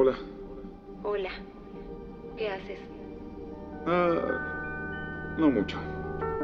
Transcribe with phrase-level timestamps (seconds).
[0.00, 0.16] Hola.
[1.02, 1.28] Hola.
[2.38, 2.78] ¿Qué haces?
[3.86, 5.76] Ah, no mucho.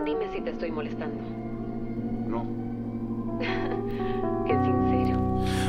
[0.05, 1.17] Dime si te estoy molestando.
[2.29, 2.45] No.
[4.47, 5.19] Qué sincero.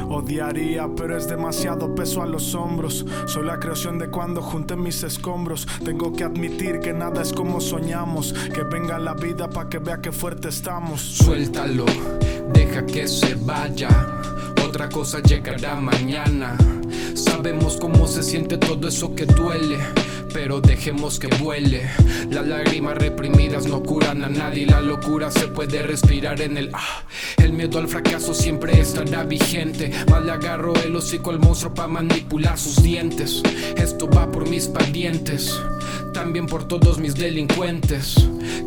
[0.09, 3.05] Odiaría, pero es demasiado peso a los hombros.
[3.25, 5.65] Soy la creación de cuando junté mis escombros.
[5.85, 8.33] Tengo que admitir que nada es como soñamos.
[8.53, 10.99] Que venga la vida para que vea que fuerte estamos.
[10.99, 11.85] Suéltalo,
[12.51, 13.87] deja que se vaya.
[14.67, 16.57] Otra cosa llegará mañana.
[17.13, 19.77] Sabemos cómo se siente todo eso que duele,
[20.33, 21.89] pero dejemos que vuele.
[22.29, 24.65] Las lágrimas reprimidas no curan a nadie.
[24.65, 27.03] La locura se puede respirar en el ah.
[27.37, 29.91] El miedo al fracaso siempre estará vigente.
[30.09, 33.41] Más agarro el hocico al monstruo para manipular sus dientes.
[33.75, 35.59] Esto va por mis parientes,
[36.13, 38.15] también por todos mis delincuentes.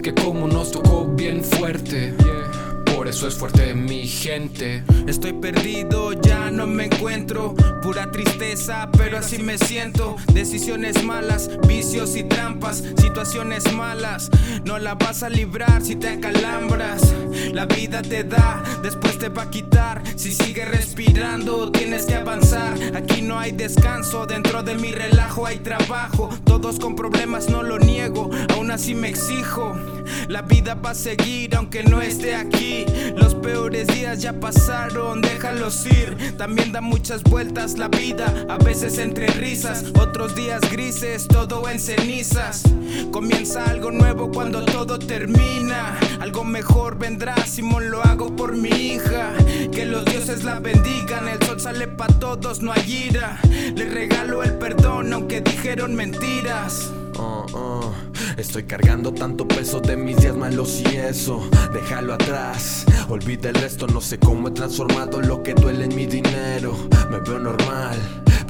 [0.03, 2.15] Que como nos tocó bien fuerte.
[3.11, 4.85] Eso es fuerte mi gente.
[5.09, 7.57] Estoy perdido, ya no me encuentro.
[7.83, 10.15] Pura tristeza, pero así me siento.
[10.33, 14.31] Decisiones malas, vicios y trampas, situaciones malas.
[14.65, 17.03] No la vas a librar si te acalambras.
[17.53, 20.03] La vida te da, después te va a quitar.
[20.15, 22.79] Si sigues respirando, tienes que avanzar.
[22.95, 26.29] Aquí no hay descanso, dentro de mi relajo hay trabajo.
[26.45, 29.75] Todos con problemas, no lo niego, aún así me exijo.
[30.29, 32.85] La vida va a seguir aunque no esté aquí.
[33.17, 36.37] Los peores días ya pasaron, déjalos ir.
[36.37, 41.81] También da muchas vueltas la vida, a veces entre risas, otros días grises, todo en
[41.81, 42.63] cenizas.
[43.13, 45.99] Comienza algo nuevo cuando todo termina.
[46.21, 49.33] Algo mejor vendrá, Simón lo hago por mi hija.
[49.73, 52.80] Que los dioses la bendigan, el sol sale para todos, no hay
[53.75, 56.91] Le regalo el perdón aunque dijeron mentiras.
[57.19, 57.95] Oh, oh.
[58.37, 62.87] Estoy cargando tanto peso de mis días malos y eso, déjalo atrás.
[63.09, 66.75] Olvida el resto, no sé cómo he transformado lo que duele en mi dinero.
[67.11, 67.99] Me veo normal,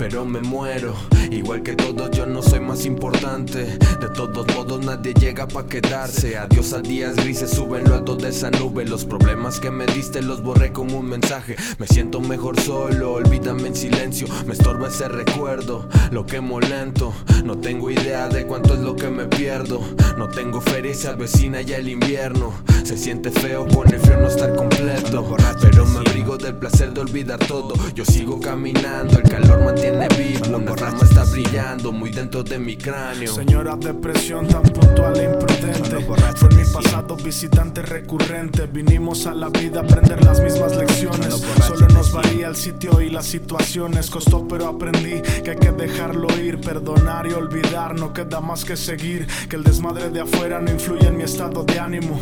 [0.00, 0.94] pero me muero.
[1.30, 3.66] Igual que todos, yo no soy más importante.
[4.00, 6.38] De todos modos, nadie llega pa' quedarse.
[6.38, 8.86] Adiós a días grises, súbenlo a toda esa nube.
[8.86, 11.54] Los problemas que me diste los borré como un mensaje.
[11.78, 14.26] Me siento mejor solo, olvídame en silencio.
[14.46, 17.12] Me estorba ese recuerdo, lo quemo lento.
[17.44, 19.82] No tengo idea de cuánto es lo que me pierdo.
[20.16, 22.54] No tengo feria y se avecina ya el invierno.
[22.84, 25.36] Se siente feo con el frío no estar completo.
[25.60, 27.74] Pero me abrigo del placer de olvidar todo.
[27.94, 30.56] Yo sigo caminando, el calor mantiene vivo.
[30.56, 33.34] Una rama está brillando muy dentro de mi cráneo.
[33.34, 36.00] Señora depresión tan puntual e imprudente.
[36.36, 38.66] Fue mi pasado visitante recurrente.
[38.66, 41.34] Vinimos a la vida a aprender las mismas lecciones.
[41.66, 44.10] Solo nos varía el sitio y las situaciones.
[44.10, 46.60] Costó, pero aprendí que hay que dejarlo ir.
[46.60, 49.26] Perdonar y olvidar, no queda más que seguir.
[49.48, 52.18] Que el desmadre de afuera no influye en mi estado de ánimo.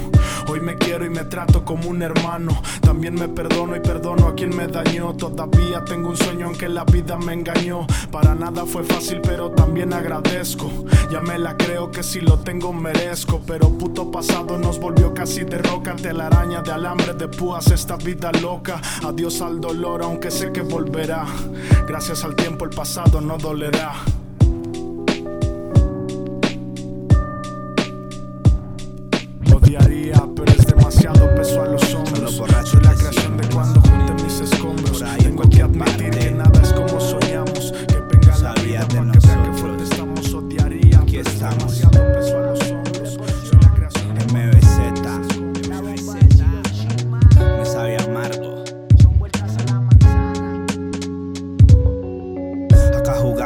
[0.49, 2.63] Hoy me quiero y me trato como un hermano.
[2.81, 5.15] También me perdono y perdono a quien me dañó.
[5.15, 7.58] Todavía tengo un sueño aunque la vida me engañó.
[8.13, 10.71] Para nada fue fácil, pero también agradezco.
[11.11, 13.41] Ya me la creo que si lo tengo merezco.
[13.47, 15.97] Pero puto pasado nos volvió casi de roca.
[15.97, 18.81] Telaraña de alambre de púas, esta vida loca.
[19.05, 21.27] Adiós al dolor, aunque sé que volverá.
[21.87, 23.93] Gracias al tiempo, el pasado no dolerá.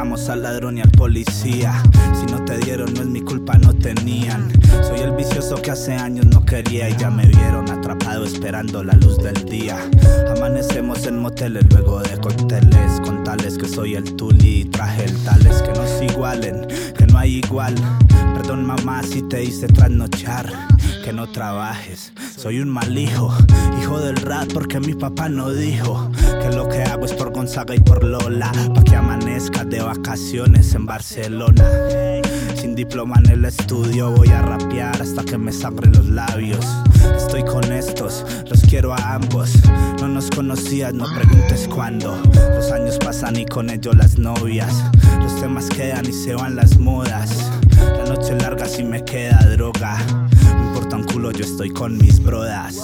[0.03, 1.81] Jugamos al ladrón y al policía.
[2.19, 4.51] Si no te dieron, no es mi culpa, no tenían.
[4.81, 8.95] Soy el vicioso que hace años no quería y ya me vieron atrapado esperando la
[8.95, 9.77] luz del día.
[10.35, 12.99] Amanecemos en moteles luego de cócteles.
[12.99, 17.17] Con tales que soy el tuli y traje el tales que nos igualen, que no
[17.17, 17.73] hay igual.
[18.33, 20.72] Perdón, mamá, si te hice trasnochar.
[21.03, 23.35] Que no trabajes, soy un mal hijo,
[23.81, 26.09] hijo del rat porque mi papá no dijo
[26.41, 30.73] que lo que hago es por Gonzaga y por Lola, pa' que amanezca de vacaciones
[30.73, 31.65] en Barcelona.
[32.55, 36.65] Sin diploma en el estudio voy a rapear hasta que me sangren los labios.
[37.17, 39.51] Estoy con estos, los quiero a ambos.
[39.99, 42.17] No nos conocías, no preguntes cuándo.
[42.55, 44.73] Los años pasan y con ellos las novias.
[45.21, 47.51] Los temas quedan y se van las modas.
[47.77, 49.97] La noche larga si me queda droga.
[50.93, 52.79] Yo estoy con mis brodas.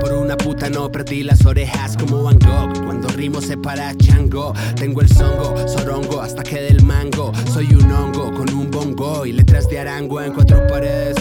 [0.00, 2.84] Por una puta no perdí las orejas como Van Gogh.
[2.84, 4.52] Cuando rimo se para chango.
[4.74, 7.30] Tengo el songo, sorongo hasta que del mango.
[7.52, 11.14] Soy un hongo con un bongo y letras de arango en cuatro paredes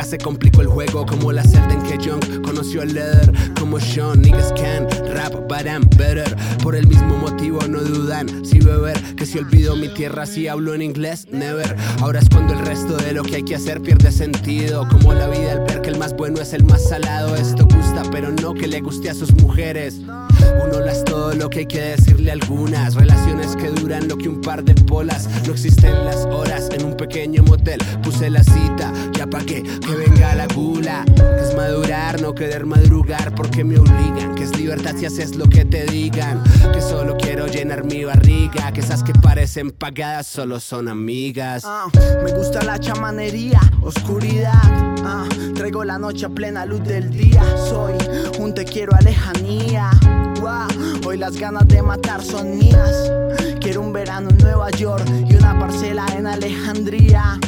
[0.00, 3.30] Acá se complicó el juego como la celda en que Young conoció el leather.
[3.58, 6.34] Como Sean, niggas can rap, but I'm better.
[6.62, 8.98] Por el mismo motivo no dudan si beber.
[9.16, 11.76] Que si olvido mi tierra, si hablo en inglés, never.
[12.00, 14.88] Ahora es cuando el resto de lo que hay que hacer pierde sentido.
[14.88, 17.36] Como la vida al ver que el más bueno es el más salado.
[17.36, 19.96] Esto gusta, pero no que le guste a sus mujeres.
[19.98, 22.94] Uno las todo lo que hay que decirle a algunas.
[22.94, 25.28] Relaciones que duran lo que un par de polas.
[25.46, 27.80] No existen las horas en un pequeño motel.
[28.02, 29.40] Puse la cita, ya pa'
[29.90, 31.04] que, venga la gula.
[31.06, 34.34] Que es madurar, no querer madrugar porque me obligan.
[34.34, 36.42] Que es libertad si haces lo que te digan.
[36.72, 38.72] Que solo quiero llenar mi barriga.
[38.72, 41.64] Que esas que parecen pagadas solo son amigas.
[41.66, 41.86] Ah,
[42.24, 44.62] me gusta la chamanería, oscuridad.
[45.04, 47.42] Ah, traigo la noche a plena luz del día.
[47.56, 47.94] Soy
[48.38, 49.90] un te quiero a lejanía.
[51.06, 53.10] Hoy las ganas de matar son mías.
[53.60, 57.38] Quiero un verano en Nueva York y una parcela en Alejandría.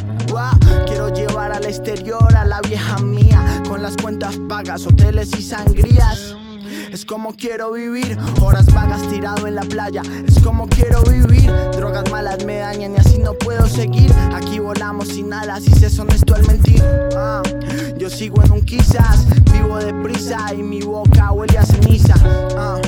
[0.87, 6.35] Quiero llevar al exterior a la vieja mía con las cuentas pagas, hoteles y sangrías.
[6.91, 10.01] Es como quiero vivir, horas vagas tirado en la playa.
[10.27, 14.11] Es como quiero vivir, drogas malas me dañan y así no puedo seguir.
[14.35, 16.83] Aquí volamos sin alas y se es honesto al mentir.
[17.15, 17.43] Ah,
[17.99, 22.15] yo sigo en un quizás, vivo deprisa y mi boca huele a ceniza.
[22.57, 22.81] Ah,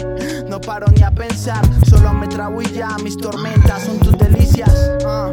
[0.49, 1.62] no paro ni a pensar,
[2.05, 2.29] solo me
[2.75, 4.91] ya mis tormentas son tus delicias.
[5.06, 5.31] Ah,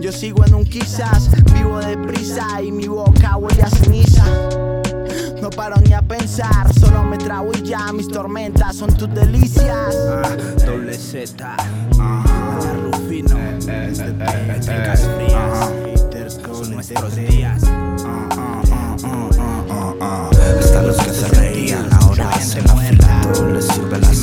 [0.00, 4.24] yo sigo en un quizás, vivo deprisa y mi boca huele a ceniza.
[5.42, 7.18] No paro ni a pensar, solo me
[7.62, 9.94] ya mis tormentas son tus delicias.
[10.08, 11.56] Ah, doble Z,
[12.00, 12.24] ah,
[12.84, 17.62] Rufino, este métricas frías, con nuestros días.
[17.66, 20.30] Ah, ah, ah, ah, ah, ah.
[20.60, 23.20] Están los que se reían, ahora fila.
[23.34, 24.14] Todo les sirve la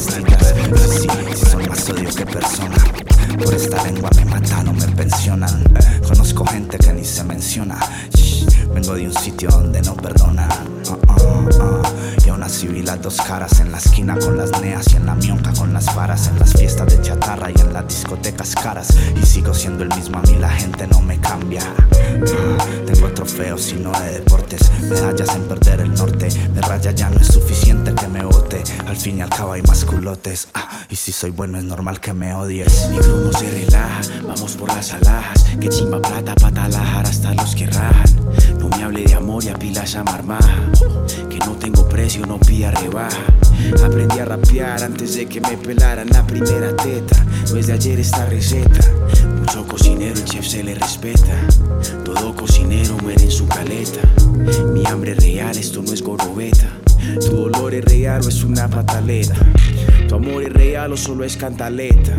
[0.00, 0.54] pastillas.
[0.72, 2.76] Así, son más odio que persona.
[3.42, 5.62] Por esta lengua me matan o me pensionan.
[6.06, 7.78] Conozco gente que ni se menciona.
[8.74, 10.48] Vengo de un sitio donde no perdonan.
[10.48, 11.18] Ah,
[11.60, 11.82] ah,
[12.50, 12.76] ah.
[12.76, 15.72] Y las dos caras en la esquina con las neas y en la mionca con
[15.72, 16.28] las varas.
[16.28, 18.88] En las fiestas de chatarra y en las discotecas caras.
[19.20, 21.62] Y sigo siendo el mismo, a mí la gente no me cambia.
[21.62, 24.70] Ah, tengo trofeos y no de deportes.
[24.82, 26.28] Medallas en perder el norte.
[26.28, 28.62] De raya ya no es suficiente que me vote.
[28.86, 30.48] Al fin y al cabo hay más culotes.
[30.54, 32.88] Ah, y si soy bueno es normal que me odies.
[32.90, 35.44] Mi crew no se relaja, vamos por las alhajas.
[35.60, 38.19] Que chimba plata pa' talajar hasta los que rajan.
[38.60, 40.70] No me hable de amor y a pilas a marmaja.
[41.30, 43.24] Que no tengo precio, no pida rebaja.
[43.82, 47.24] Aprendí a rapear antes de que me pelaran la primera teta.
[47.50, 48.80] No es de ayer esta receta.
[49.38, 51.34] Mucho cocinero, el chef se le respeta.
[52.04, 54.00] Todo cocinero muere en su caleta.
[54.74, 56.68] Mi hambre real, esto no es gorobeta.
[57.18, 59.34] Tu dolor es real o es una pataleta.
[60.10, 62.16] Tu amor es real o solo es cantaleta.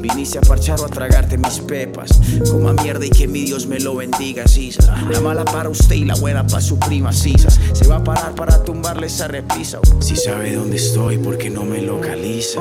[0.00, 2.08] Viniste a parchar o a tragarte mis pepas.
[2.50, 4.88] Coma mierda y que mi Dios me lo bendiga, sisas.
[5.10, 7.60] La mala para usted y la buena para su prima, sisas.
[7.74, 9.78] Se va a parar para tumbarle esa repisa.
[10.00, 12.60] Si sabe dónde estoy, porque no me localiza.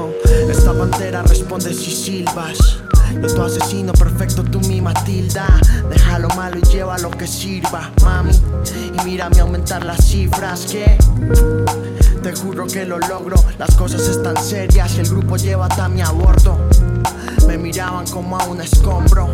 [0.52, 2.58] Esta bandera responde si silbas.
[3.22, 5.48] Yo tu asesino perfecto, tú mi Matilda.
[5.90, 8.34] Deja lo malo y lleva lo que sirva, mami.
[9.00, 10.98] Y mírame aumentar las cifras que.
[12.28, 16.02] Te juro que lo logro, las cosas están serias y el grupo lleva hasta mi
[16.02, 16.60] aborto.
[17.48, 19.30] Me miraban como a un escombro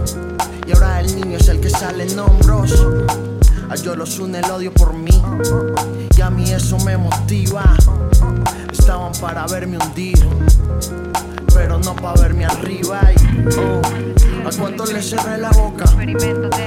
[0.68, 2.86] y ahora el niño es el que sale en hombros.
[3.68, 5.20] A ellos los une el odio por mí
[6.16, 7.76] y a mí eso me motiva.
[8.72, 10.24] Estaban para verme hundir,
[11.52, 13.02] pero no para verme arriba.
[13.12, 13.82] Y, oh,
[14.48, 15.86] ¿A cuánto le cerré la boca?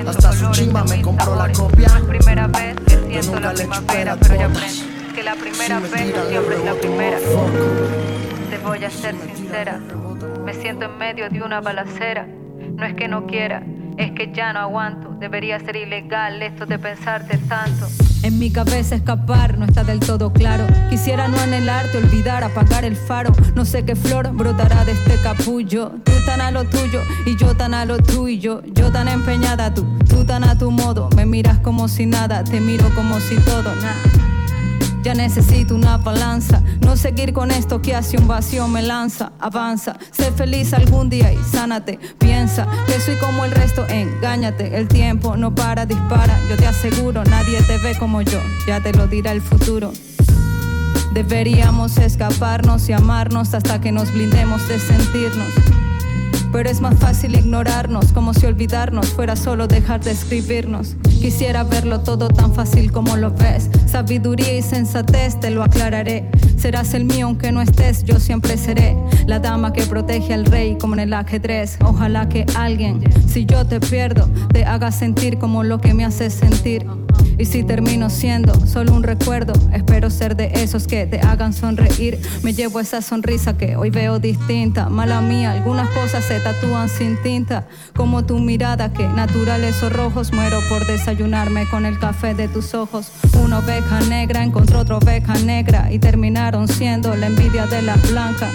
[0.08, 2.02] Hasta su chimba me compró la copia.
[2.08, 6.56] Primera vez que siento la primavera, pero ya aprendí que la primera vez no siempre
[6.56, 7.18] es la primera.
[8.50, 9.80] Te voy a ser sincera,
[10.44, 12.26] me siento en medio de una balacera.
[12.26, 13.62] No es que no quiera,
[13.96, 15.16] es que ya no aguanto.
[15.18, 17.88] Debería ser ilegal esto de pensarte tanto.
[18.25, 20.66] En mi cabeza escapar no está del todo claro.
[20.90, 23.32] Quisiera no anhelarte, olvidar, apagar el faro.
[23.54, 25.92] No sé qué flor brotará de este capullo.
[26.04, 28.61] Tú tan a lo tuyo y yo tan a lo tuyo.
[28.66, 31.08] Yo tan empeñada, tú, tú tan a tu modo.
[31.16, 34.25] Me miras como si nada, te miro como si todo, nada.
[35.06, 36.64] Ya necesito una balanza.
[36.80, 39.30] No seguir con esto que hace un vacío me lanza.
[39.38, 42.00] Avanza, sé feliz algún día y sánate.
[42.18, 44.76] Piensa que soy como el resto, engáñate.
[44.76, 46.36] El tiempo no para, dispara.
[46.50, 48.40] Yo te aseguro, nadie te ve como yo.
[48.66, 49.92] Ya te lo dirá el futuro.
[51.12, 55.85] Deberíamos escaparnos y amarnos hasta que nos blindemos de sentirnos.
[56.56, 60.96] Pero es más fácil ignorarnos, como si olvidarnos fuera solo dejar de escribirnos.
[61.20, 63.68] Quisiera verlo todo tan fácil como lo ves.
[63.84, 66.30] Sabiduría y sensatez te lo aclararé.
[66.56, 68.96] Serás el mío aunque no estés, yo siempre seré
[69.26, 71.76] la dama que protege al rey como en el ajedrez.
[71.84, 76.30] Ojalá que alguien, si yo te pierdo, te haga sentir como lo que me hace
[76.30, 76.86] sentir.
[77.38, 82.18] Y si termino siendo solo un recuerdo, espero ser de esos que te hagan sonreír.
[82.42, 84.88] Me llevo esa sonrisa que hoy veo distinta.
[84.88, 87.66] Mala mía, algunas cosas se tatúan sin tinta.
[87.94, 90.32] Como tu mirada que naturales o rojos.
[90.32, 93.10] Muero por desayunarme con el café de tus ojos.
[93.44, 98.48] Una oveja negra encontró otra oveja negra y terminaron siendo la envidia de la blanca.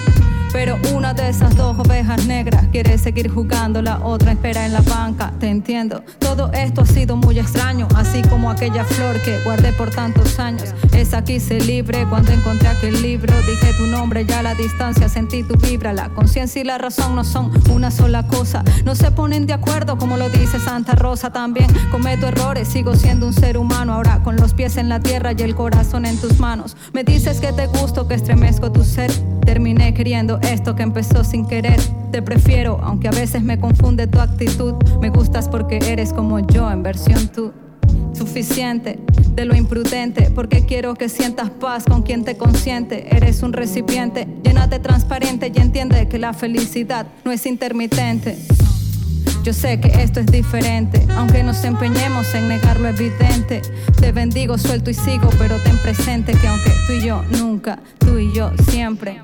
[0.51, 4.81] Pero una de esas dos ovejas negras quiere seguir jugando, la otra espera en la
[4.81, 5.31] banca.
[5.39, 9.91] Te entiendo, todo esto ha sido muy extraño, así como aquella flor que guardé por
[9.91, 10.73] tantos años.
[10.93, 13.33] Esa quise libre cuando encontré aquel libro.
[13.47, 15.93] Dije tu nombre ya la distancia, sentí tu vibra.
[15.93, 18.63] La conciencia y la razón no son una sola cosa.
[18.83, 21.31] No se ponen de acuerdo, como lo dice Santa Rosa.
[21.31, 23.93] También cometo errores, sigo siendo un ser humano.
[23.93, 26.75] Ahora con los pies en la tierra y el corazón en tus manos.
[26.93, 29.11] Me dices que te gusto, que estremezco tu ser.
[29.45, 31.79] Terminé queriendo esto que empezó sin querer.
[32.11, 34.75] Te prefiero, aunque a veces me confunde tu actitud.
[34.99, 37.53] Me gustas porque eres como yo en versión tú.
[38.13, 38.99] Suficiente
[39.35, 43.15] de lo imprudente, porque quiero que sientas paz con quien te consiente.
[43.15, 48.37] Eres un recipiente, llénate transparente y entiende que la felicidad no es intermitente.
[49.43, 53.61] Yo sé que esto es diferente, aunque nos empeñemos en negar lo evidente.
[53.99, 58.19] Te bendigo, suelto y sigo, pero ten presente que aunque tú y yo nunca, tú
[58.19, 59.19] y yo siempre.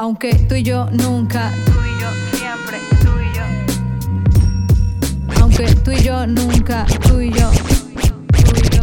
[0.00, 3.42] Aunque tú y yo nunca, tú y yo siempre, tú y yo.
[5.40, 8.82] Aunque tú y yo nunca, tú y yo, tú y yo.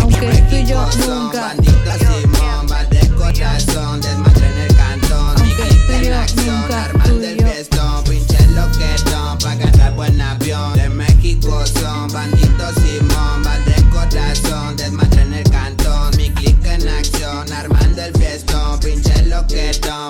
[0.00, 1.54] Aunque tú y yo nunca.
[1.54, 2.00] Banditos
[2.90, 5.38] de corazón, desmadre en el cantón.
[5.38, 6.90] Aunque tú y yo nunca,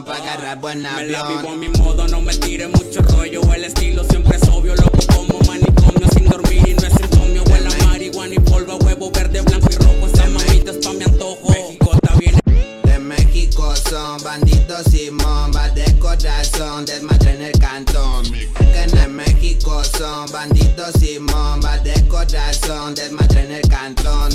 [0.01, 3.43] pa' agarrar buen Me la vivo a mi modo, no me tire mucho rollo.
[3.53, 6.09] El estilo siempre es obvio, loco como manicomio.
[6.15, 7.43] Sin dormir y no es insomnio.
[7.45, 10.07] Huele a marihuana y polvo, huevo verde, blanco y rojo.
[10.07, 11.51] Esta mamita es pa' mi antojo.
[11.51, 12.41] México está bien.
[12.85, 15.52] De México son banditos Simón, va de
[16.17, 18.25] corazón, desmadre en el cantón.
[18.59, 24.31] Que en México son banditos Simón, va de corazón, desmadre en el cantón.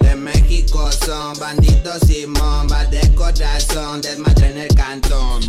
[0.00, 5.40] De México son banditos Simón, va de corazón, desmadre en el cantón.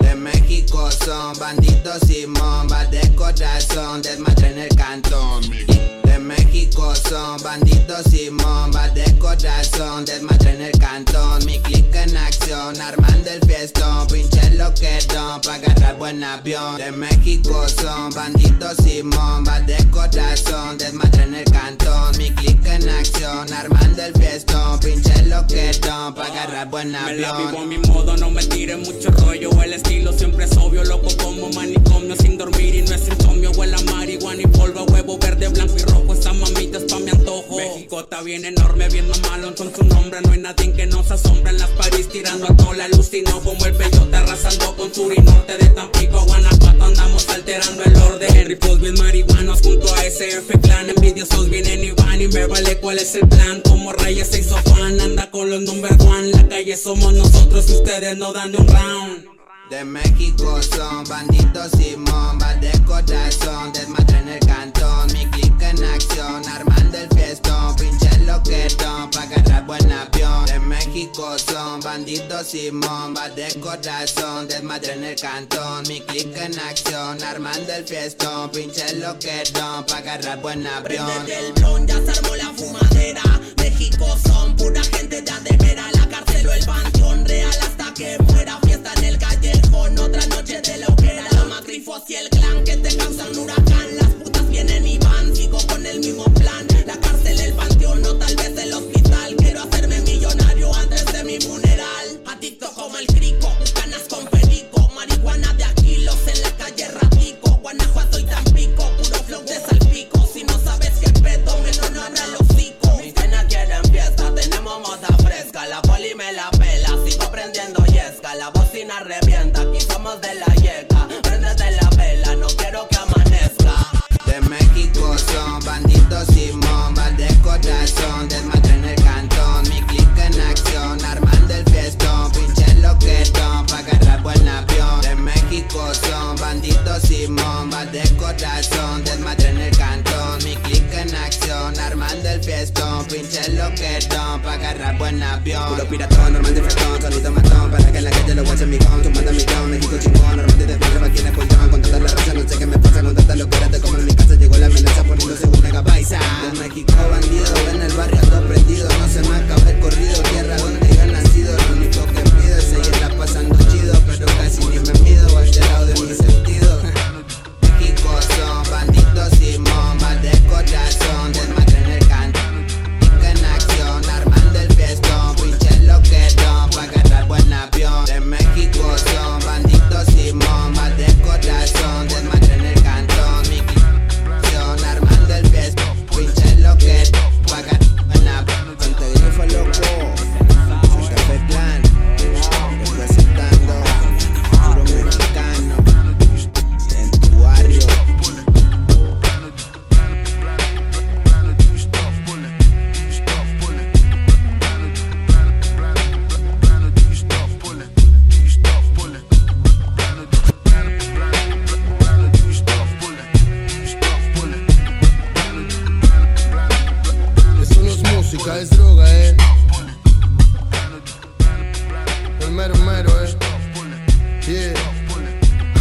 [0.00, 5.95] De México son banditos Simón, va de corazón, desmadre en el cantón.
[6.26, 11.46] De México son banditos Simón, va de corazón, desmadre en el cantón.
[11.46, 16.78] Mi clic en acción, armando el fiestón, pinche loquetón, pa' agarrar buen avión.
[16.78, 22.18] De México son banditos Simón, va de corazón, desmadre en el cantón.
[22.18, 27.58] Mi clic en acción, armando el fiestón, pinche loquetón, pa' agarrar buen Me la vivo
[27.58, 27.68] a avión.
[27.68, 29.50] mi modo, no me tire mucho rollo.
[29.62, 32.16] El estilo siempre es obvio, loco como manicomio.
[32.16, 33.52] Sin dormir y no es insomnio.
[33.52, 36.15] Huele a marihuana y polvo, huevo verde, blanco y rojo.
[36.36, 37.56] Esa mamita es pa' mi antojo.
[37.56, 40.20] México está bien enorme, bien malo con su nombre.
[40.22, 43.64] No hay nadie que nos asombra en las París, tirando a toda la alucino como
[43.64, 46.84] el peyote arrasando con sur y norte de Tampico, Guanajuato.
[46.84, 48.36] Andamos alterando el orden.
[48.36, 50.90] En rifles bien marihuanos junto a SF Clan.
[50.90, 53.62] Envidiosos vienen y van y me vale cuál es el plan.
[53.62, 56.32] Como Reyes se hizo fan, anda con los number one.
[56.32, 59.35] La calle somos nosotros y ustedes no dan un round.
[59.70, 65.12] De México son banditos Simón, va de corazón, desmadre en el cantón.
[65.12, 70.46] Mi clic en acción, armando el fiestón, pinche loquetón, pa' agarrar buen avión.
[70.46, 75.82] De México son banditos Simón, va de corazón, desmadre en el cantón.
[75.88, 81.06] Mi clic en acción, armando el fiestón, pinche loquetón, pa' agarrar buen avión.
[81.06, 83.22] Prendete el blon, ya se armó la fumadera.
[83.56, 85.90] México son pura gente de vera.
[85.92, 88.65] La cárcel o el panteón real hasta que muera.
[88.94, 91.26] En el callejón, otra noche de lo que era.
[91.32, 93.96] La magrifos y el clan que te causan huracán.
[93.96, 96.45] Las putas vienen y van, sigo con el mismo plan.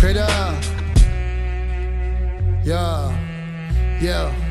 [0.05, 0.13] Yeah.
[0.13, 0.61] Jera.
[2.63, 3.11] Yeah.
[3.99, 4.44] Yeah.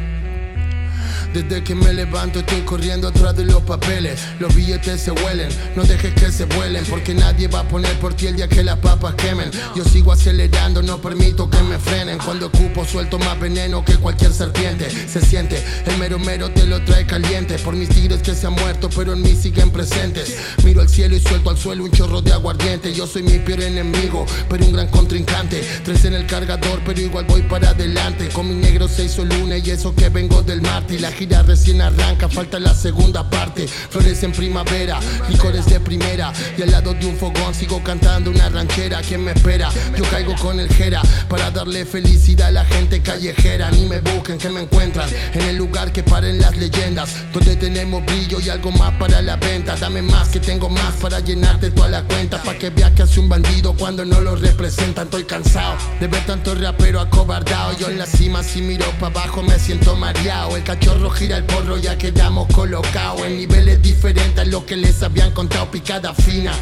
[1.34, 4.20] Desde que me levanto estoy corriendo atrás de los papeles.
[4.38, 8.14] Los billetes se huelen, no dejes que se vuelen Porque nadie va a poner por
[8.14, 9.50] ti el día que las papas quemen.
[9.74, 12.18] Yo sigo acelerando, no permito que me frenen.
[12.18, 14.88] Cuando ocupo suelto más veneno que cualquier serpiente.
[15.08, 17.58] Se siente, el mero mero te lo trae caliente.
[17.58, 20.36] Por mis tigres que se han muerto pero en mí siguen presentes.
[20.62, 22.94] Miro al cielo y suelto al suelo un chorro de aguardiente.
[22.94, 25.64] Yo soy mi peor enemigo, pero un gran contrincante.
[25.84, 28.28] Tres en el cargador pero igual voy para adelante.
[28.28, 31.42] Con mi negro se hizo luna y eso que vengo del Marte Y la gira
[31.42, 33.66] recién arranca, falta la segunda parte.
[33.66, 35.00] Flores en primavera,
[35.30, 36.32] licores de primera.
[36.58, 39.00] Y al lado de un fogón sigo cantando una ranchera.
[39.00, 39.70] ¿Quién me espera?
[39.96, 43.70] Yo caigo con el jera Para darle felicidad a la gente callejera.
[43.70, 47.10] Ni me busquen que me encuentran En el lugar que paren las leyendas.
[47.32, 49.76] Donde tenemos brillo y algo más para la venta.
[49.76, 52.42] Dame más que tengo más para llenarte toda la cuenta.
[52.42, 55.04] Pa' que veas que hace un bandido cuando no lo representan.
[55.04, 57.76] Estoy cansado de ver tanto rapero acobardado.
[57.78, 60.56] Yo en la cima si miro para abajo me siento mareado.
[60.56, 63.22] El cachorro gira el porro ya quedamos colocados.
[63.22, 66.52] En niveles diferentes a lo que les habían contado picada fina.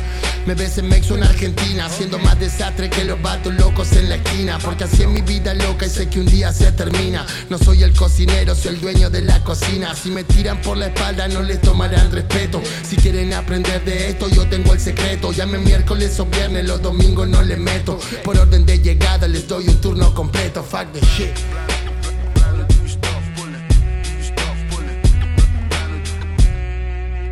[0.46, 4.16] Me ves en Mexo en Argentina Haciendo más desastre que los vatos locos en la
[4.16, 4.58] esquina.
[4.58, 7.26] Porque así es mi vida loca y sé que un día se termina.
[7.48, 9.94] No soy el cocinero, soy el dueño de la cocina.
[9.94, 12.60] Si me tiran por la espalda no les tomarán respeto.
[12.88, 15.32] Si quieren aprender de esto yo tengo el secreto.
[15.32, 17.98] Llame miércoles o viernes, los domingos no les meto.
[18.24, 20.62] Por orden de llegada les doy un turno completo.
[20.62, 21.71] Fuck the shit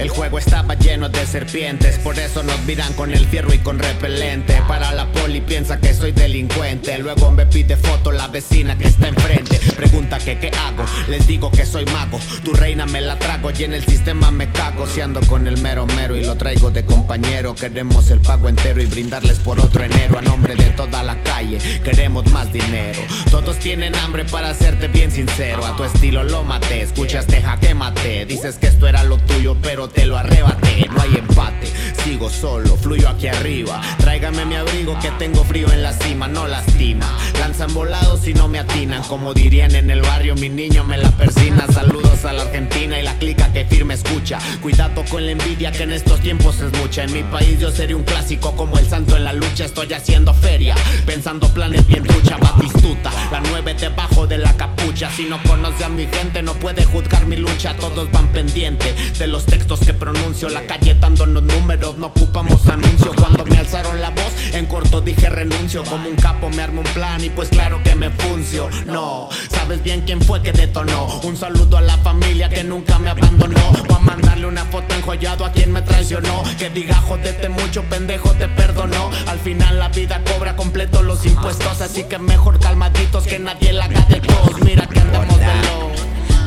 [0.00, 3.78] El juego estaba lleno de serpientes, por eso nos miran con el fierro y con
[3.78, 4.60] repelente.
[4.66, 9.08] Para la poli piensa que soy delincuente, luego me pide foto la vecina que está
[9.08, 9.60] enfrente.
[9.76, 12.18] Pregunta que qué hago, les digo que soy mago.
[12.42, 14.86] Tu reina me la trago y en el sistema me cago.
[14.86, 18.80] Si ando con el mero mero y lo traigo de compañero, queremos el pago entero
[18.80, 21.58] y brindarles por otro enero a nombre de toda la calle.
[21.84, 23.00] Queremos más dinero.
[23.30, 25.64] Todos tienen hambre para serte bien sincero.
[25.66, 28.24] A tu estilo lo maté, escuchaste jaque mate.
[28.24, 30.88] Dices que esto era lo tuyo, pero te lo arrebaté.
[30.94, 31.66] No hay empate,
[32.04, 33.80] sigo solo, fluyo aquí arriba.
[33.98, 37.06] Tráigame mi abrigo que tengo frío en la cima, no lastima.
[37.38, 41.10] Lanzan volados y no me atinan, como dirían en el barrio, mi niño me la
[41.10, 41.66] persina.
[41.72, 44.38] Saludos a la Argentina y la clica que firme escucha.
[44.60, 47.04] Cuidado con la envidia que en estos tiempos es mucha.
[47.04, 49.64] En mi país yo sería un clásico como el santo en la lucha.
[49.64, 50.74] Estoy haciendo feria,
[51.06, 53.10] pensando planes bien trucha, batistuta.
[53.30, 55.10] La nueve debajo de la capucha.
[55.10, 57.74] Si no conoce a mi gente, no puede juzgar mi lucha.
[57.76, 60.48] Todos van pendientes de los textos que pronuncio.
[60.48, 63.14] La calle dándonos números, no ocupamos anuncios.
[63.16, 65.82] Cuando me alzaron la voz, en corto dije renuncio.
[65.84, 68.68] Como un capo me armo un plan y pues claro que me funcio.
[68.86, 71.20] No, sabes bien quién fue que detonó.
[71.22, 73.60] Un saludo a la familia que nunca me abandonó.
[73.86, 76.42] Voy a mandarle una foto enjollado a quien me traicionó.
[76.58, 79.10] Que diga jodete mucho, pendejo, te perdonó.
[79.26, 81.80] Al final la vida cobra completo los impuestos.
[81.80, 84.60] Así que mejor calmaditos que nadie la haga de todos.
[84.62, 85.79] Mira que andamos de.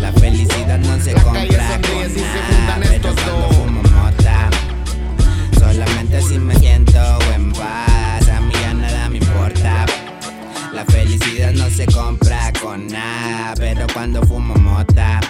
[0.04, 2.04] La felicidad no se compra con
[2.36, 4.50] nada, pero cuando fumo mota
[5.58, 7.00] Solamente si me siento
[7.34, 9.86] en paz, a mí ya nada me importa.
[10.74, 15.22] La felicidad no se compra con nada, pero cuando fumo mota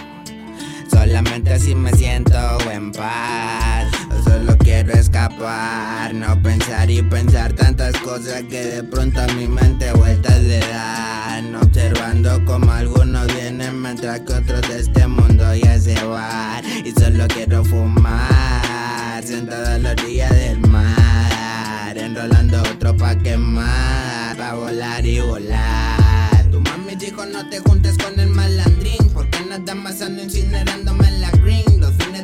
[0.89, 2.39] Solamente si me siento
[2.71, 9.27] en paz solo quiero escapar No pensar y pensar tantas cosas que de pronto a
[9.27, 15.43] mi mente vueltas le dan Observando como algunos vienen mientras que otros de este mundo
[15.55, 22.95] ya se van Y solo quiero fumar sentado a la orilla del mar Enrolando otro
[22.97, 26.43] pa' quemar, pa' volar y volar.
[26.51, 31.21] Tu mami dijo no te juntes con el malandrín Porque nada más ando incinerándome en
[31.21, 31.31] la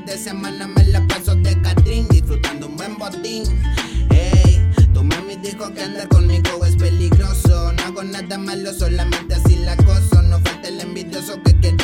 [0.10, 3.44] de semana me la paso de Catrín, disfrutando un buen botín.
[4.10, 4.60] Ey,
[4.92, 7.72] tu mami dijo que andar conmigo es peligroso.
[7.74, 10.24] No hago nada malo, solamente así la acoso.
[10.24, 11.79] No falta el envidioso que quiere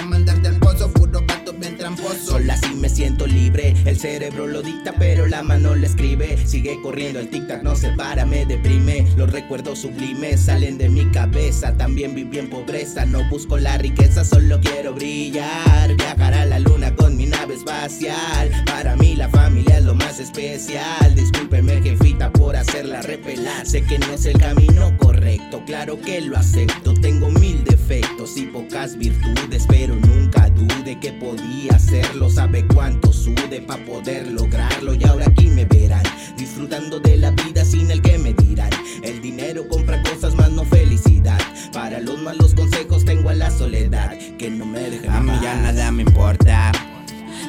[1.85, 2.31] tramposo.
[2.31, 3.75] Solo así me siento libre.
[3.85, 6.37] El cerebro lo dicta, pero la mano lo escribe.
[6.45, 9.05] Sigue corriendo el tic-tac, no se para, me deprime.
[9.15, 11.77] Los recuerdos sublimes salen de mi cabeza.
[11.77, 15.95] También viví en pobreza, no busco la riqueza, solo quiero brillar.
[15.95, 18.49] Viajar a la luna con mi nave espacial.
[18.65, 21.13] Para mí la familia es lo más especial.
[21.13, 23.65] Discúlpeme, jefita, por hacerla repelar.
[23.67, 26.95] Sé que no es el camino correcto, claro que lo acepto.
[26.95, 32.29] Tengo mil defectos y pocas virtudes, pero nunca dude que podía hacerlo.
[32.29, 34.95] Sabe cuánto sude para poder lograrlo.
[34.95, 36.03] Y ahora aquí me verán,
[36.35, 38.71] disfrutando de la vida sin el que me dirán.
[39.03, 41.37] El dinero compra cosas, más no felicidad.
[41.73, 45.55] Para los malos consejos tengo a la soledad, que no me deja A mí ya
[45.55, 46.71] nada me importa.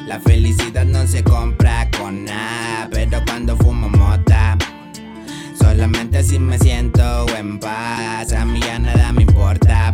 [0.05, 4.55] La felicidad no se compra con nada, pero cuando fumo mota,
[5.59, 8.33] solamente así me siento en paz.
[8.33, 9.93] A mí ya nada me importa.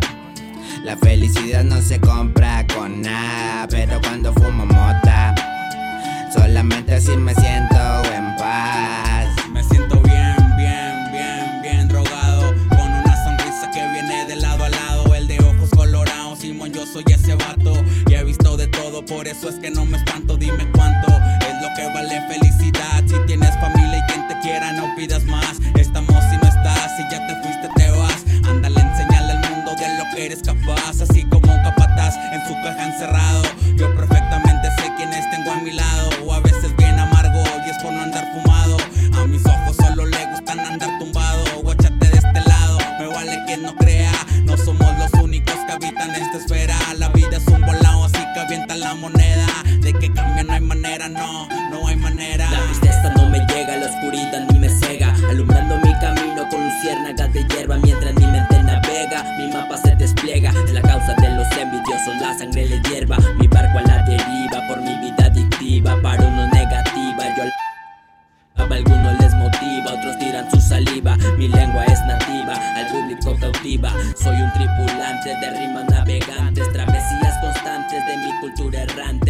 [0.84, 5.34] La felicidad no se compra con nada, pero cuando fumo mota,
[6.30, 7.76] solamente así me siento
[8.14, 9.28] en paz.
[9.50, 12.52] Me siento bien, bien, bien, bien drogado.
[12.68, 15.14] Con una sonrisa que viene de lado a lado.
[15.14, 17.82] El de ojos colorados, Simón, yo soy ese vato.
[18.06, 20.36] Y he visto de todo, por eso es que no me espanto.
[20.36, 23.02] Dime cuánto es lo que vale felicidad.
[23.06, 25.56] Si tienes familia y quien te quiera, no pidas más.
[25.76, 28.22] Estamos si no estás, si ya te fuiste, te vas.
[28.46, 29.13] Ándale, enseñale
[29.76, 31.00] de lo que eres capaz.
[31.00, 33.42] Así como un capataz en su caja encerrado.
[33.76, 36.10] Yo perfectamente sé quiénes tengo a mi lado.
[36.24, 38.76] O a veces bien amargo y es por no andar fumado.
[39.14, 41.44] A mis ojos solo le gustan andar tumbado.
[41.62, 44.12] Guáchate de este lado, me vale quien no crea.
[44.44, 46.76] No somos los únicos que habitan esta esfera.
[46.98, 49.46] La vida es un volado, así que avienta la moneda.
[49.80, 52.50] De que cambia no hay manera, no, no hay manera.
[52.50, 52.60] La
[71.44, 73.92] Mi lengua es nativa, al público cautiva.
[74.16, 79.23] Soy un tripulante de rimas navegantes, travesías constantes de mi cultura errante.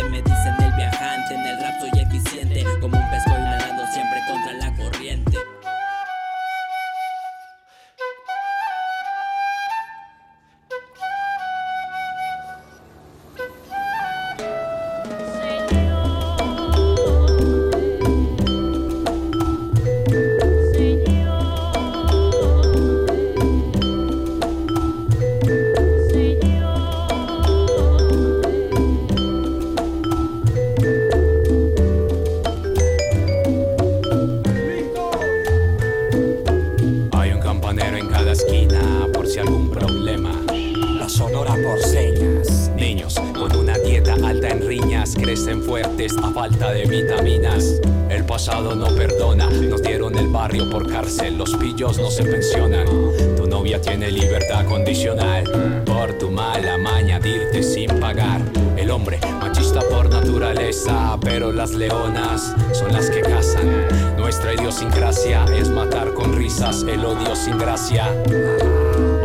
[59.80, 63.86] Por naturaleza, pero las leonas son las que cazan.
[64.16, 68.06] Nuestra idiosincrasia es matar con risas el odio sin gracia.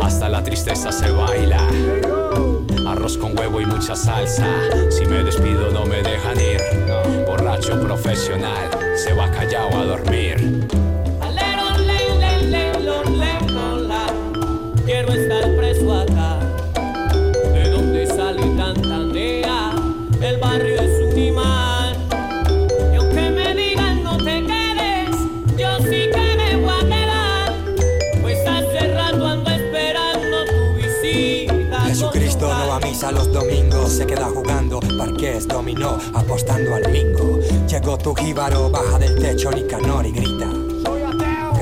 [0.02, 1.60] Hasta la tristeza se baila.
[2.86, 4.46] Arroz con huevo y mucha salsa.
[4.90, 6.60] Si me despido no me dejan ir.
[7.26, 10.79] Borracho profesional se va callado a dormir.
[33.90, 37.40] Se queda jugando parques, dominó, apostando al bingo.
[37.68, 40.48] Llegó tu jíbaro, baja del techo Nicanor y grita.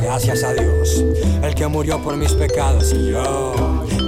[0.03, 1.05] Gracias a Dios,
[1.43, 3.53] el que murió por mis pecados y yo,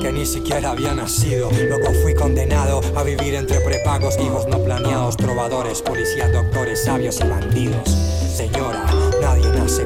[0.02, 1.50] que ni siquiera había nacido.
[1.68, 7.28] Luego fui condenado a vivir entre prepagos, hijos no planeados, trovadores, policías, doctores, sabios y
[7.28, 7.88] bandidos.
[8.34, 8.89] Señora,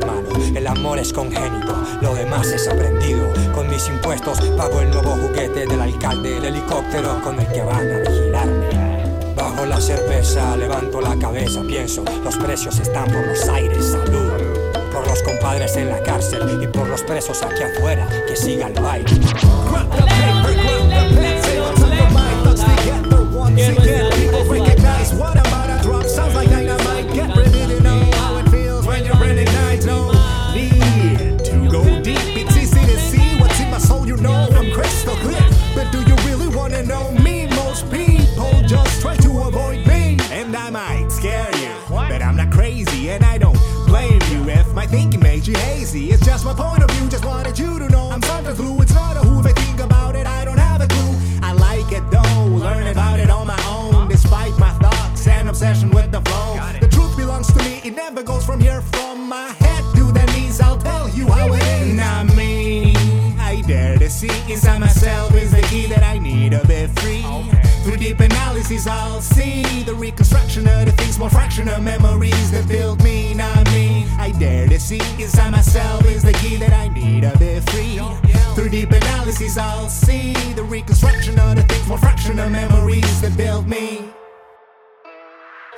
[0.06, 3.26] malo, el amor es congénito, lo demás es aprendido.
[3.54, 7.90] Con mis impuestos pago el nuevo juguete del alcalde, el helicóptero con el que van
[7.90, 8.46] a vigilar.
[8.46, 9.34] carne.
[9.36, 14.32] Bajo la cerveza, levanto la cabeza, pienso, los precios están por los aires, salud.
[14.92, 18.80] Por los compadres en la cárcel y por los presos aquí afuera, que siga el
[18.80, 19.10] baile.
[45.54, 46.10] You hazy.
[46.10, 47.08] It's just my point of view.
[47.08, 48.80] Just wanted you to know I'm something flu.
[48.82, 49.40] It's not a who.
[49.40, 51.14] If I think about it, I don't have a clue.
[51.42, 54.08] I like it though, learn about it on my own.
[54.08, 57.80] Despite my thoughts and obsession with the flow, the truth belongs to me.
[57.84, 60.60] It never goes from here, from my head to the knees.
[60.60, 61.94] I'll tell you how it is.
[61.94, 62.94] Not me.
[63.38, 67.24] I dare to see inside myself is the key that I need to be free.
[67.84, 72.66] Through deep analysis, I'll see the reconstruction of the things, more fraction of memories that
[72.66, 73.63] build me, not me.
[74.24, 78.00] I dare to see inside myself is the key that I need to be free.
[78.54, 83.36] Through deep analysis, I'll see the reconstruction of the things, more fraction of memories that
[83.36, 84.08] built me.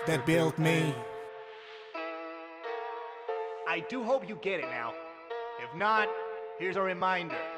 [0.06, 0.94] That built me.
[3.66, 4.94] I do hope you get it now.
[5.60, 6.08] If not,
[6.60, 7.55] here's a reminder.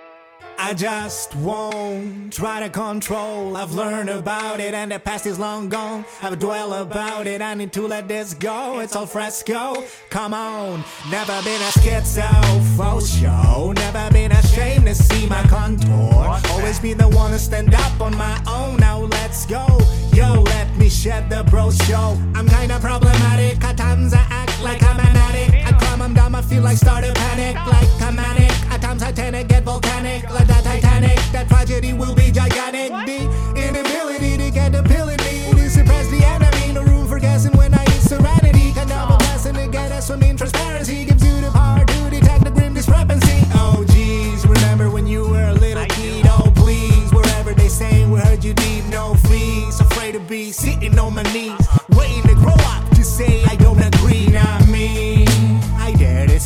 [0.61, 3.57] I just won't try to control.
[3.57, 6.05] I've learned about it and the past is long gone.
[6.20, 7.40] I've dwelled about it.
[7.40, 8.81] I need to let this go.
[8.81, 9.85] It's all fresco.
[10.11, 12.29] Come on, never been a schizo
[12.77, 13.72] for show.
[13.72, 16.38] Never been ashamed to see my contour.
[16.51, 18.79] Always been the one to stand up on my own.
[18.79, 19.64] Now let's go.
[20.12, 22.18] Yo, let me shed the bro show.
[22.35, 23.62] I'm kinda problematic.
[23.64, 25.55] At times I act like I'm an addict.
[25.55, 27.55] At climb, I'm down, I feel like start started panic.
[27.66, 28.47] Like I'm manic.
[28.79, 30.23] At times I tend to get volcanic.
[30.31, 31.19] Like that Titanic.
[31.33, 32.93] That tragedy will be gigantic.
[33.11, 33.27] The
[33.59, 35.51] inability to get the pill in me.
[35.51, 36.75] To suppress the enemy.
[36.75, 38.71] No room for guessing when I use serenity.
[38.79, 41.05] Of a blessing to get us from transparency.
[41.07, 43.43] Gives you the power to detect the grim discrepancy.
[43.55, 44.47] Oh, geez.
[44.47, 46.25] Remember when you were a little kid?
[46.29, 47.12] Oh, please.
[47.12, 48.85] Wherever they say we heard you deep.
[48.91, 49.81] No fees.
[49.81, 51.67] Afraid to be sitting on my knees.
[51.97, 53.97] Waiting to grow up to say I don't agree.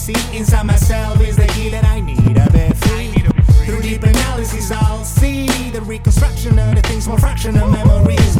[0.03, 3.13] See inside myself is the key that I need to be free.
[3.65, 8.35] Through deep analysis, I'll see the reconstruction of the things, more fraction of memories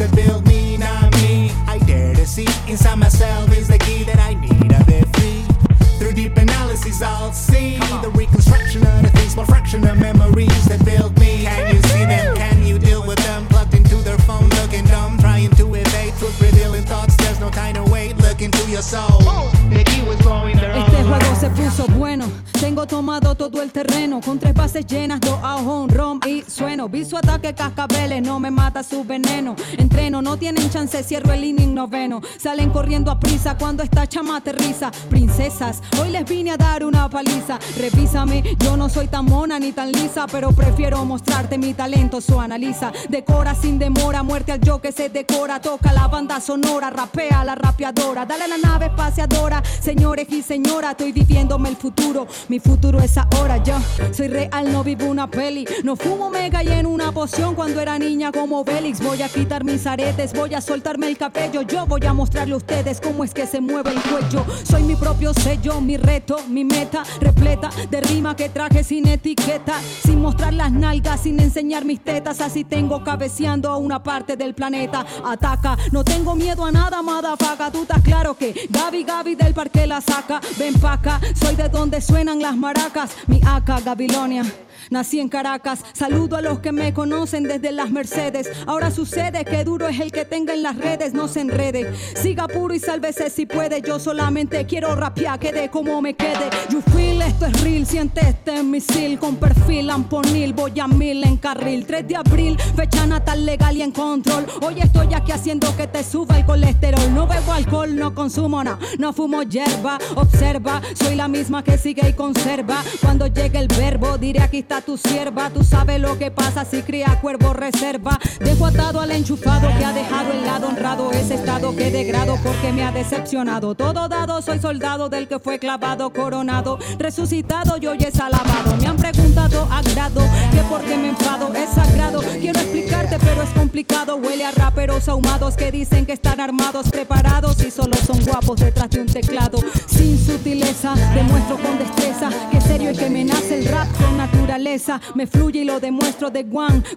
[26.83, 26.89] y sueno.
[26.89, 29.55] Vi su ataque cascabeles, no me mata su veneno.
[29.77, 32.21] Entreno, no tienen chance, cierro el inning noveno.
[32.37, 34.91] Salen corriendo a prisa cuando esta chama aterriza.
[35.09, 37.59] Princesas, hoy les vine a dar una paliza.
[37.77, 42.21] Revísame, yo no soy tan mona ni tan lisa, pero prefiero mostrarte mi talento.
[42.21, 45.59] So analiza, decora sin demora, muerte al yo que se decora.
[45.59, 48.25] Toca la banda sonora, rapea la rapeadora.
[48.25, 52.27] Dale a la nave espaciadora, señores y señoras, estoy viviéndome el futuro.
[52.49, 53.75] Mi futuro es ahora, yo
[54.11, 55.65] soy real, no vivo una peli.
[55.83, 59.01] No fumo mega y en una poción cuando era niña como Bélix.
[59.01, 61.61] Voy a quitar mis aretes, voy a soltarme el cabello.
[61.61, 64.45] Yo voy a mostrarle a ustedes cómo es que se mueve el cuello.
[64.63, 69.79] Soy mi propio sello, mi reto, mi meta repleta de rima que traje sin etiqueta.
[70.03, 72.41] Sin mostrar las nalgas, sin enseñar mis tetas.
[72.41, 75.05] Así tengo cabeceando a una parte del planeta.
[75.23, 77.71] Ataca, no tengo miedo a nada, madafaga.
[77.71, 80.41] Tú estás claro que Gaby Gaby del parque la saca.
[80.57, 83.11] Ven pa' acá, soy de donde suenan las maracas.
[83.27, 84.43] Mi acá, Gabilonia.
[84.89, 88.49] Nací en Caracas, saludo a los que me conocen desde las Mercedes.
[88.65, 91.93] Ahora sucede que duro es el que tenga en las redes, no se enrede.
[92.15, 93.81] Siga puro y sálvese si puede.
[93.81, 96.49] Yo solamente quiero rapear, quede como me quede.
[96.69, 100.53] You feel, esto es real, siente este misil con perfil amponil.
[100.53, 101.85] Voy a mil en carril.
[101.85, 104.45] 3 de abril, fecha natal legal y en control.
[104.61, 107.13] Hoy estoy aquí haciendo que te suba el colesterol.
[107.13, 109.99] No bebo alcohol, no consumo nada, no fumo hierba.
[110.15, 112.81] Observa, soy la misma que sigue y conserva.
[113.01, 115.49] Cuando llegue el verbo, diré aquí está tu sierva.
[115.49, 118.19] Tú sabes lo que pasa si cría cuervo reserva.
[118.39, 121.11] Dejo atado al enchufado que ha dejado el lado honrado.
[121.11, 123.73] Ese estado que degrado porque me ha decepcionado.
[123.73, 128.77] Todo dado, soy soldado del que fue clavado, coronado, resucitado y hoy es alabado.
[128.79, 132.21] Me han preguntado a grado que por qué me enfado es sagrado.
[132.39, 134.17] Quiero explicarte, pero es complicado.
[134.17, 138.91] huele a raperos ahumados que dicen que están armados, preparados y solo son guapos detrás
[138.91, 139.57] de un teclado.
[139.87, 145.01] Sin sutileza, demuestro con destreza que serio y que me nace el rap con naturaleza.
[145.15, 146.42] Me fluye y lo demuestro de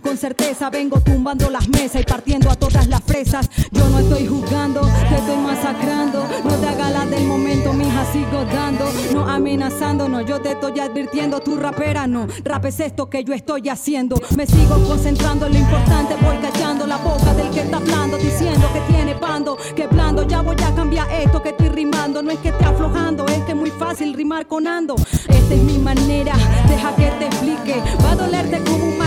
[0.02, 3.48] Con certeza vengo tumbando las mesas y partiendo a todas las fresas.
[3.70, 6.26] Yo no estoy juzgando, te estoy masacrando.
[6.44, 8.84] No te hagas la del momento, mija, sigo dando.
[9.12, 11.40] No amenazando, no, yo te estoy advirtiendo.
[11.40, 14.20] Tu rapera no, rap es esto que yo estoy haciendo.
[14.36, 18.66] Me sigo concentrando en lo importante, voy callando la boca del que está hablando, diciendo
[18.74, 20.26] que tiene pando, que blando.
[20.26, 22.22] Ya voy a cambiar esto que estoy rimando.
[22.22, 24.96] No es que esté aflojando, es que es muy fácil rimar con ando.
[25.28, 26.34] Esta es mi manera,
[26.68, 27.82] deja que te explique.
[28.04, 28.98] Va a dolerte como un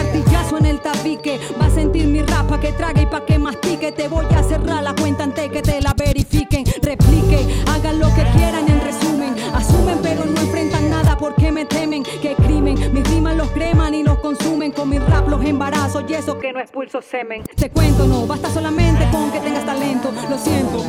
[0.49, 1.39] martillazo en el tabique.
[1.59, 3.91] Va a sentir mi rapa que trague y pa' que mastique.
[3.91, 6.65] Te voy a cerrar la cuenta antes que te la verifiquen.
[6.81, 9.35] Replique, hagan lo que quieran en resumen.
[9.53, 12.03] Asumen, pero no enfrentan nada porque me temen.
[12.03, 14.71] Que crimen, mis rimas los creman y los consumen.
[14.71, 17.43] Con mi rap los embarazo y eso que no expulso semen.
[17.55, 20.11] Te cuento, no basta solamente con que tengas talento.
[20.29, 20.83] Lo siento.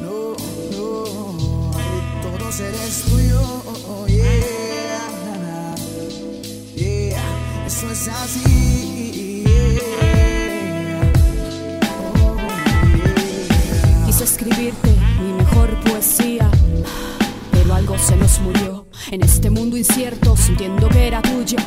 [0.00, 0.34] No,
[0.72, 1.70] no,
[2.22, 3.40] todos eres tuyo,
[3.88, 4.53] oh, yeah,
[7.66, 9.44] eso es así.
[14.06, 16.50] Quise escribirte mi mejor poesía,
[17.52, 18.86] pero algo se nos murió.
[19.10, 21.58] En este mundo incierto, sintiendo que era tuya,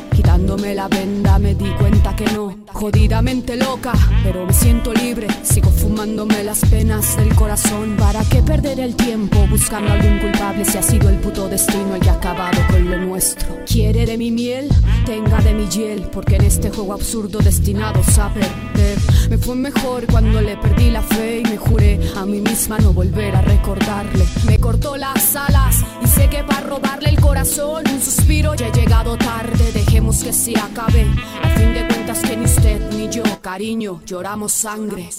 [0.57, 2.55] quitándome la venda, me di cuenta que no.
[2.73, 3.93] Jodidamente loca,
[4.23, 5.27] pero me siento libre.
[5.43, 7.95] Sigo fumándome las penas del corazón.
[7.97, 12.07] ¿Para qué perder el tiempo buscando algún culpable si ha sido el puto destino el
[12.07, 13.47] ha acabado con lo nuestro?
[13.65, 14.69] ¿Quiere de mi miel?
[15.05, 18.97] Tenga de mi hiel, porque en este juego absurdo destinados a perder.
[19.29, 22.93] Me fue mejor cuando le perdí la fe y me juré a mí misma no
[22.93, 24.25] volver a recordarle.
[24.45, 28.71] Me cortó las alas y sé que para robarle el corazón un suspiro ya he
[28.71, 29.71] llegado tarde.
[29.73, 31.05] Dejemos que se acabe.
[31.43, 35.09] A fin de cuentas que ni usted ni yo, cariño, lloramos sangre.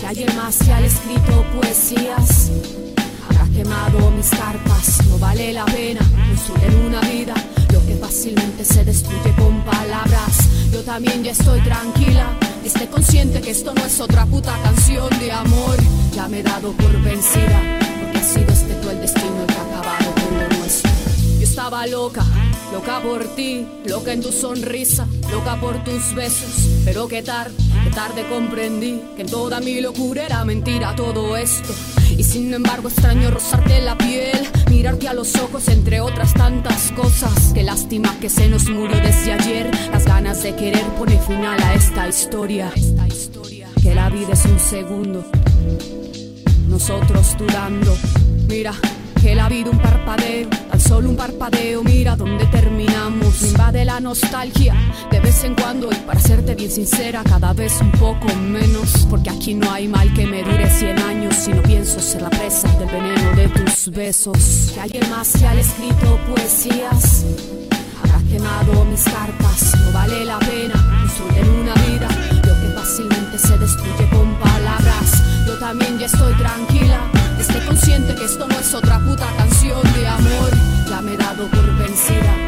[0.00, 2.50] Que alguien más que ha escrito poesías
[3.28, 5.06] habrá quemado mis carpas.
[5.06, 7.34] No vale la pena construir una vida
[7.72, 10.48] lo que fácilmente se destruye con palabras.
[10.72, 12.26] Yo también ya estoy tranquila.
[12.64, 15.76] Esté consciente que esto no es otra puta canción de amor.
[16.14, 17.60] Ya me he dado por vencida,
[18.02, 19.49] porque ha sido este tú el destino
[21.60, 22.24] estaba loca,
[22.72, 26.70] loca por ti, loca en tu sonrisa, loca por tus besos.
[26.86, 27.52] Pero qué tarde,
[27.84, 31.74] qué tarde comprendí que en toda mi locura era mentira todo esto.
[32.16, 37.52] Y sin embargo extraño rozarte la piel, mirarte a los ojos entre otras tantas cosas.
[37.52, 41.74] Qué lástima que se nos murió desde ayer, las ganas de querer poner final a
[41.74, 42.72] esta historia.
[43.82, 45.26] Que la vida es un segundo,
[46.68, 47.94] nosotros dudando.
[48.48, 48.72] Mira,
[49.20, 50.48] que la vida un parpadeo,
[50.80, 53.42] solo un parpadeo, mira dónde terminamos.
[53.42, 54.74] Me invade la nostalgia
[55.10, 59.06] de vez en cuando y para serte bien sincera, cada vez un poco menos.
[59.08, 62.30] Porque aquí no hay mal que me dure 100 años si no pienso ser la
[62.30, 64.70] presa del veneno de tus besos.
[64.74, 67.24] Que alguien más que haya escrito poesías
[68.02, 69.74] habrá quemado mis carpas.
[69.84, 72.08] No vale la pena construir una vida
[72.46, 75.22] lo que fácilmente se destruye con palabras.
[75.46, 77.00] Yo también ya estoy tranquila.
[77.38, 79.26] Esté consciente que esto no es otra puta
[82.08, 82.39] por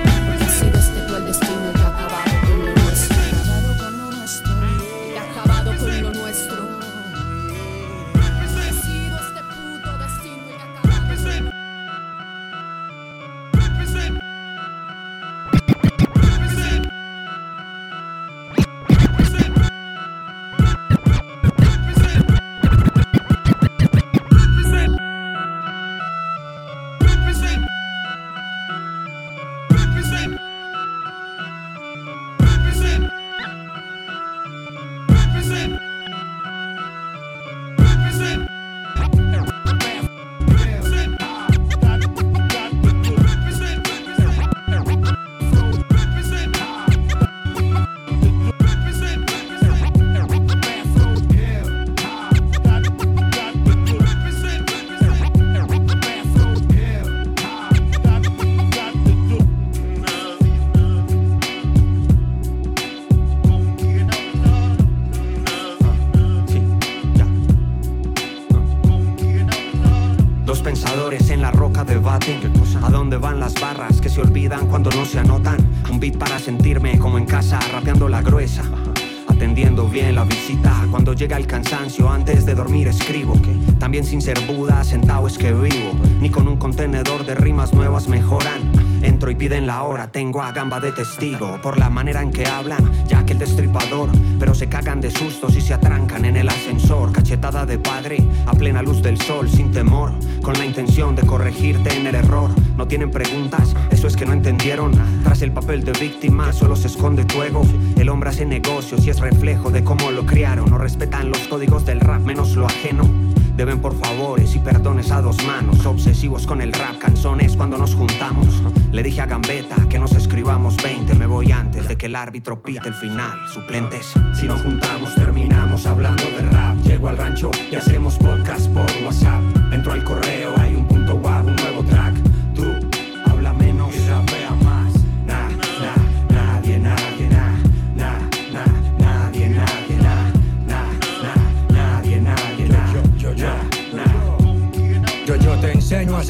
[81.43, 83.35] el cansancio, antes de dormir escribo
[83.79, 88.07] También sin ser Buda, sentado es que vivo Ni con un contenedor de rimas nuevas
[88.09, 88.61] mejoran
[89.03, 90.11] En entro y piden la hora.
[90.11, 94.11] Tengo a gamba de testigo por la manera en que hablan, ya que el destripador.
[94.39, 97.13] Pero se cagan de sustos y se atrancan en el ascensor.
[97.13, 100.13] Cachetada de padre a plena luz del sol, sin temor,
[100.43, 102.51] con la intención de corregirte en el error.
[102.77, 104.93] No tienen preguntas, eso es que no entendieron.
[105.25, 107.63] Tras el papel de víctima solo se esconde tu ego.
[107.97, 110.71] El hombre hace negocios y es reflejo de cómo lo criaron.
[110.71, 113.09] No respetan los códigos del rap, menos lo ajeno.
[113.57, 115.85] Deben por favores y perdones a dos manos.
[115.85, 118.63] Obsesivos con el rap, canzones cuando nos juntamos.
[118.91, 121.15] Le dije a Gambetta que nos escribamos 20.
[121.15, 123.39] Me voy antes de que el árbitro pite el final.
[123.53, 124.13] Suplentes.
[124.35, 126.77] Si nos juntamos, terminamos hablando de rap.
[126.85, 129.43] Llego al rancho y hacemos podcast por WhatsApp.
[129.73, 130.32] Entro al correo,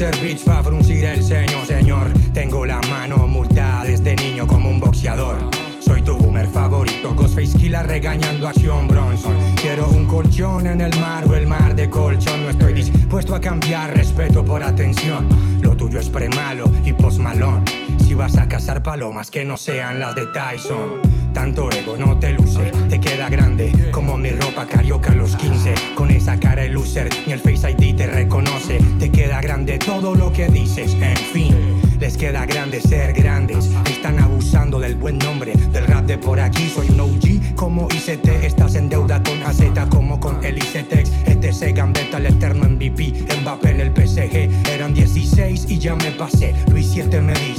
[0.03, 2.11] enseño a hacer beats para fruncir el ceño, señor.
[2.33, 5.37] Tengo la mano multada desde niño como un boxeador.
[5.79, 9.35] Soy tu boomer favorito, Ghostface Killa regañando a Sean Bronson.
[9.61, 12.43] Quiero un colchón en el mar o el mar de colchón.
[12.43, 15.27] No estoy dispuesto a cambiar respeto por atención.
[15.61, 17.63] Lo tuyo es premalo y posmalón.
[18.13, 21.01] Si vas a cazar palomas que no sean las de Tyson.
[21.33, 25.73] Tanto ego no te luce, te queda grande como mi ropa carioca a los 15.
[25.95, 28.77] Con esa cara de loser, ni el Face ID te reconoce.
[28.99, 31.81] Te queda grande todo lo que dices, en fin.
[31.99, 33.71] Les queda grande ser grandes.
[33.89, 36.69] Están abusando del buen nombre del rap de por aquí.
[36.69, 38.27] Soy un OG como ICT.
[38.43, 41.09] Estás en deuda con AZ como con el ICTex.
[41.25, 43.25] ETC Gambetta, el eterno MVP.
[43.41, 44.69] Mbappé en el PSG.
[44.69, 46.53] Eran 16 y ya me pasé.
[46.69, 47.52] Luis 7 me dice: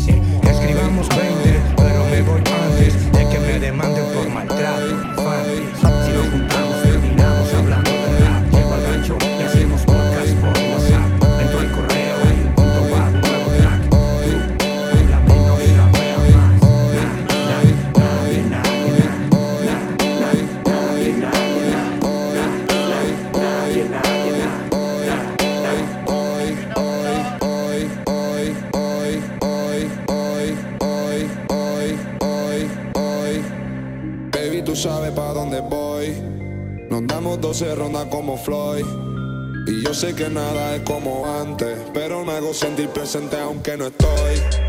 [37.54, 38.84] 12 rondas como Floyd.
[39.68, 41.78] Y yo sé que nada es como antes.
[41.92, 44.63] Pero me hago sentir presente aunque no estoy.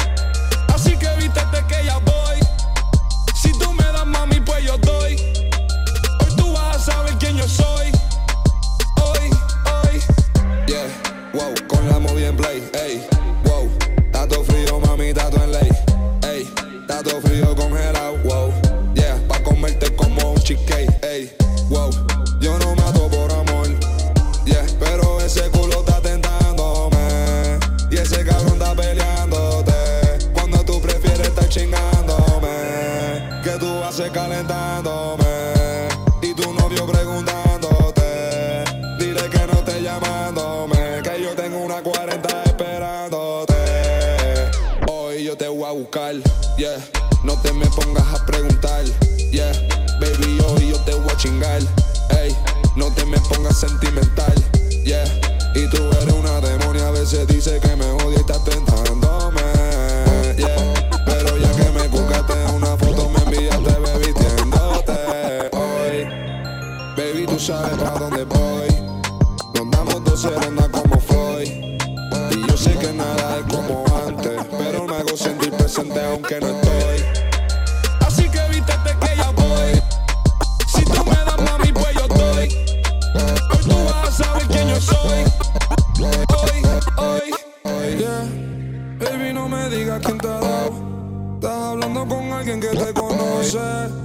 [90.07, 93.57] Estás hablando con alguien que te conoce.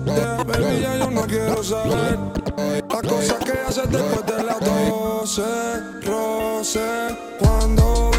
[0.06, 2.18] Yeah, baby, ya yo no quiero saber.
[2.88, 5.42] Las cosas que haces después de las 12.
[6.06, 6.80] Roce,
[7.38, 8.10] cuando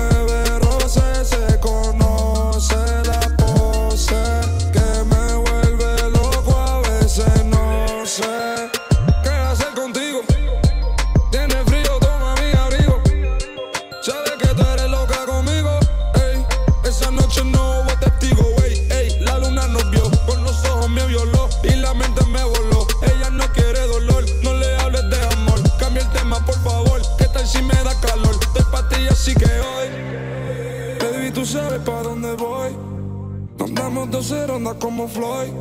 [34.32, 35.52] dos rondas como Floyd.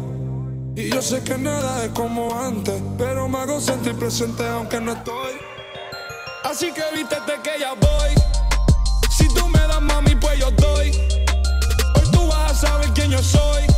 [0.76, 4.92] Y yo sé que nada es como antes, pero me hago sentir presente aunque no
[4.92, 5.32] estoy.
[6.44, 8.14] Así que vístete que ya voy.
[9.10, 10.90] Si tú me das mami, pues yo doy.
[10.90, 13.69] Hoy tú vas a sabes quién yo soy.